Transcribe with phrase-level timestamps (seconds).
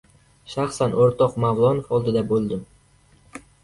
[0.53, 2.69] —Shaxsan o‘rtoq Mavlonov oldida bo‘ldim!